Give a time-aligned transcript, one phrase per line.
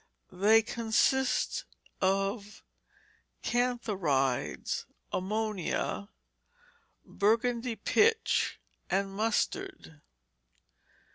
[0.33, 1.65] They consist
[2.01, 2.63] of
[3.43, 6.09] cantharides, ammonia,
[7.05, 8.59] Burgundy pitch,
[8.89, 10.01] and mustard.